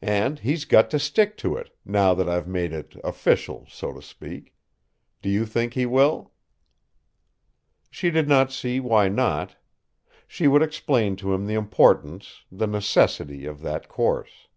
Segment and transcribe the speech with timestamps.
[0.00, 4.00] And he's got to stick to it, now that I've made it 'official,' so to
[4.00, 4.54] speak.
[5.20, 6.32] Do you think he will?"
[7.90, 9.56] She did not see why not.
[10.26, 14.48] She would explain to him the importance, the necessity, of that course.